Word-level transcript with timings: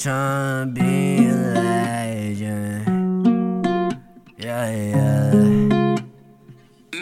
tryna 0.00 0.72
be 0.72 1.26
a 1.26 1.34
legend. 1.60 2.86
Yeah, 4.38 4.70
yeah. 4.70 5.30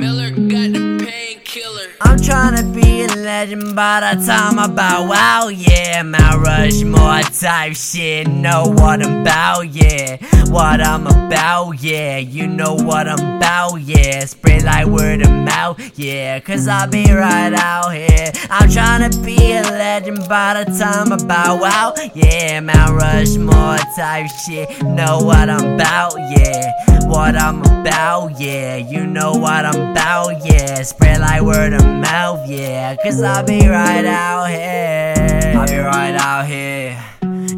Miller 0.00 0.30
got 0.30 0.72
the 0.72 0.98
painkiller. 1.06 1.90
I'm 2.00 2.18
tryna 2.18 2.74
be 2.74 3.04
a 3.04 3.06
legend 3.14 3.76
by 3.76 4.00
the 4.00 4.26
time 4.26 4.58
I 4.58 4.66
bow 4.66 5.12
out, 5.12 5.50
yeah. 5.50 6.02
Mount 6.02 6.44
Rushmore 6.44 7.22
type 7.22 7.76
shit, 7.76 8.26
know 8.26 8.64
what 8.64 9.06
I'm 9.06 9.20
about, 9.20 9.72
yeah. 9.72 10.16
What 10.46 10.80
I'm 10.80 11.06
about, 11.06 11.80
yeah. 11.80 12.18
You 12.18 12.48
know 12.48 12.74
what 12.74 13.06
I'm 13.06 13.36
about, 13.36 13.76
yeah. 13.76 14.24
Spread 14.24 14.64
like 14.64 14.88
word 14.88 15.22
of 15.22 15.30
mouth, 15.30 15.78
yeah. 15.96 16.40
Cause 16.40 16.66
I'll 16.66 16.88
be 16.88 17.04
right 17.12 17.52
out 17.54 17.94
here. 17.94 18.32
I'm 18.50 18.68
tryna 18.68 19.24
be 19.24 19.36
a 19.36 19.37
legend 19.70 20.28
by 20.28 20.64
the 20.64 20.78
time 20.78 21.12
I 21.12 21.16
bow 21.16 21.64
out, 21.64 21.98
yeah. 22.16 22.60
Mount 22.60 23.00
Rushmore 23.00 23.78
type 23.96 24.28
shit, 24.46 24.82
know 24.82 25.20
what 25.20 25.48
I'm 25.48 25.74
about, 25.74 26.14
yeah. 26.18 26.72
What 27.06 27.36
I'm 27.36 27.60
about, 27.62 28.38
yeah. 28.40 28.76
You 28.76 29.06
know 29.06 29.32
what 29.32 29.64
I'm 29.64 29.90
about, 29.90 30.44
yeah. 30.44 30.82
Spread 30.82 31.20
like 31.20 31.42
word 31.42 31.72
of 31.72 31.84
mouth, 31.84 32.48
yeah. 32.48 32.96
Cause 32.96 33.22
I'll 33.22 33.44
be 33.44 33.66
right 33.66 34.04
out 34.04 34.48
here. 34.48 35.54
I'll 35.56 35.66
be 35.66 35.76
right 35.76 36.14
out 36.14 36.46
here. 36.46 37.02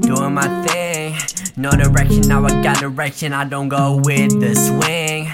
Doing 0.03 0.35
my 0.35 0.67
thing. 0.67 1.17
No 1.57 1.71
direction, 1.73 2.29
now 2.29 2.45
I 2.45 2.63
got 2.63 2.79
direction. 2.79 3.33
I 3.33 3.45
don't 3.45 3.69
go 3.69 3.97
with 3.97 4.41
the 4.41 4.55
swing. 4.55 5.27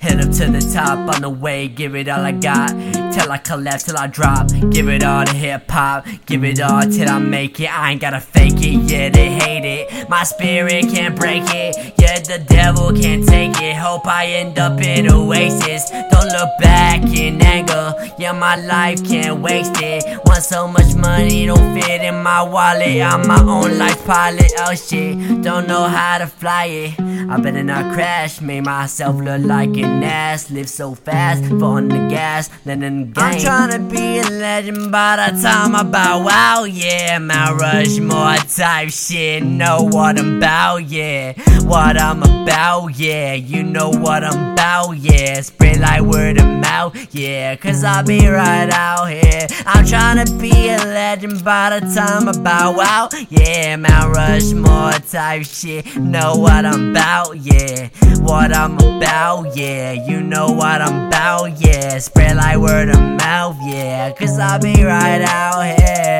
Head 0.00 0.20
up 0.20 0.32
to 0.36 0.50
the 0.50 0.70
top 0.72 1.14
on 1.14 1.22
the 1.22 1.30
way, 1.30 1.68
give 1.68 1.94
it 1.94 2.08
all 2.08 2.20
I 2.20 2.32
got. 2.32 2.70
Till 3.14 3.30
I 3.30 3.38
collapse, 3.38 3.84
till 3.84 3.96
I 3.96 4.08
drop. 4.08 4.48
Give 4.70 4.88
it 4.88 5.04
all 5.04 5.24
to 5.24 5.32
hip 5.32 5.70
hop. 5.70 6.04
Give 6.26 6.42
it 6.44 6.60
all 6.60 6.82
till 6.82 7.08
I 7.08 7.18
make 7.18 7.60
it. 7.60 7.70
I 7.70 7.92
ain't 7.92 8.00
gotta 8.00 8.20
fake 8.20 8.58
it, 8.58 8.90
yeah, 8.90 9.08
they 9.08 9.30
hate 9.30 9.64
it. 9.64 10.08
My 10.08 10.24
spirit 10.24 10.88
can't 10.88 11.14
break 11.14 11.44
it, 11.46 11.94
yeah, 11.96 12.18
the 12.18 12.44
devil 12.48 12.92
can't 12.92 13.26
take 13.26 13.60
it. 13.62 13.76
Hope 13.76 14.06
I 14.06 14.26
end 14.26 14.58
up 14.58 14.80
in 14.80 15.10
Oasis. 15.10 15.90
Don't 15.90 16.26
look 16.26 16.50
back 16.60 17.02
in 17.04 17.40
anger, 17.40 17.94
yeah, 18.18 18.32
my 18.32 18.56
life 18.56 19.04
can't 19.04 19.40
waste 19.40 19.76
it. 19.76 20.04
Want 20.26 20.42
so 20.42 20.66
much 20.66 20.94
money, 20.96 21.46
don't 21.46 21.74
fit 21.74 22.02
in 22.02 22.22
my 22.22 22.42
wallet. 22.42 23.00
I'm 23.00 23.26
my 23.28 23.40
own 23.40 23.78
life 23.78 24.04
pilot, 24.04 24.52
oh 24.58 24.74
shit. 24.74 25.42
Don't 25.42 25.68
know 25.68 25.84
how 25.84 26.18
to 26.18 26.26
fly 26.26 26.64
it. 26.66 27.03
I 27.28 27.40
better 27.40 27.62
not 27.62 27.94
crash, 27.94 28.40
make 28.40 28.64
myself 28.64 29.16
look 29.16 29.42
like 29.42 29.76
an 29.76 30.02
ass. 30.02 30.50
Live 30.50 30.68
so 30.68 30.94
fast, 30.94 31.44
foot 31.46 31.62
on 31.62 31.88
the 31.88 32.06
gas, 32.08 32.50
then 32.64 32.82
in 32.82 32.98
the 32.98 33.04
game. 33.06 33.24
I'm 33.24 33.38
tryna 33.38 33.90
be 33.90 34.18
a 34.18 34.30
legend 34.30 34.92
by 34.92 35.16
the 35.16 35.42
time 35.42 35.74
I 35.74 35.82
bow 35.82 36.28
out, 36.28 36.64
yeah. 36.64 37.18
Mount 37.18 37.60
Rushmore 37.60 38.36
type 38.54 38.90
shit, 38.90 39.42
know 39.42 39.82
what 39.82 40.18
I'm 40.18 40.36
about, 40.36 40.88
yeah. 40.88 41.32
What 41.62 41.98
I'm 41.98 42.22
about, 42.22 42.88
yeah. 42.98 43.34
You 43.34 43.62
know 43.62 43.90
what 43.90 44.22
I'm 44.22 44.52
about, 44.52 44.92
yeah. 44.92 45.40
Spread 45.40 45.80
like 45.80 46.02
word 46.02 46.38
of 46.38 46.46
mouth, 46.46 47.14
yeah. 47.14 47.56
Cause 47.56 47.84
I 47.84 48.02
be 48.02 48.26
right 48.28 48.70
out 48.70 49.06
here. 49.06 49.46
I'm 49.66 49.84
tryna 49.84 50.38
be 50.38 50.50
a 50.50 50.76
legend 50.76 51.42
by 51.42 51.78
the 51.78 51.94
time 51.94 52.28
I 52.28 52.32
bow 52.36 52.80
out, 52.80 53.14
yeah. 53.30 53.76
Mount 53.76 54.14
Rushmore 54.14 54.92
type 55.10 55.44
shit, 55.44 55.96
know 55.96 56.36
what 56.36 56.66
I'm 56.66 56.90
about, 56.90 57.13
yeah. 57.34 57.88
What 58.20 58.54
I'm 58.54 58.74
about, 58.74 59.56
yeah. 59.56 59.92
You 59.92 60.20
know 60.20 60.50
what 60.50 60.80
I'm 60.82 61.06
about, 61.06 61.60
yeah. 61.60 61.98
Spread 61.98 62.36
like 62.36 62.58
word 62.58 62.88
of 62.88 63.00
mouth, 63.00 63.56
yeah. 63.62 64.12
Cause 64.12 64.38
I'll 64.38 64.58
be 64.58 64.82
right 64.84 65.22
out 65.22 65.62
here. 65.64 66.13